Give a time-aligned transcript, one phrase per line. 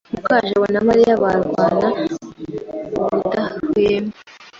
[0.13, 1.87] Mukajabo na Mariya barwana
[3.01, 4.13] ubudahwema.